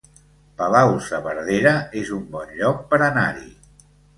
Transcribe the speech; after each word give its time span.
Palau-saverdera 0.61 1.75
es 2.03 2.11
un 2.17 2.25
bon 2.37 2.57
lloc 2.63 2.83
per 2.95 3.03
anar-hi 3.13 3.49